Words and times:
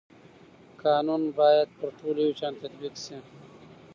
قانون 0.81 1.21
باید 1.37 1.67
پر 1.77 1.89
ټولو 1.99 2.19
یو 2.25 2.33
شان 2.39 2.53
تطبیق 2.61 2.93
شي 3.03 3.17